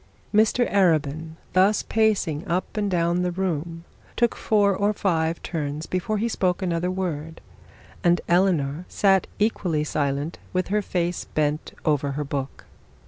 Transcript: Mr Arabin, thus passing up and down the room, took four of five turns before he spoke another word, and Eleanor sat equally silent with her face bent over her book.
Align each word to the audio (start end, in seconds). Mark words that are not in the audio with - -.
Mr 0.33 0.67
Arabin, 0.73 1.33
thus 1.53 1.83
passing 1.83 2.43
up 2.47 2.75
and 2.75 2.89
down 2.89 3.21
the 3.21 3.29
room, 3.31 3.83
took 4.17 4.33
four 4.33 4.75
of 4.75 4.97
five 4.97 5.39
turns 5.43 5.85
before 5.85 6.17
he 6.17 6.27
spoke 6.27 6.63
another 6.63 6.89
word, 6.89 7.39
and 8.03 8.19
Eleanor 8.27 8.85
sat 8.89 9.27
equally 9.37 9.83
silent 9.83 10.39
with 10.53 10.69
her 10.69 10.81
face 10.81 11.25
bent 11.25 11.73
over 11.85 12.13
her 12.13 12.23
book. 12.23 12.65